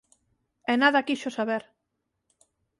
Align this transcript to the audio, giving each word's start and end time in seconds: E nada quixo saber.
E 0.71 0.73
nada 0.81 1.05
quixo 1.07 1.29
saber. 1.37 1.63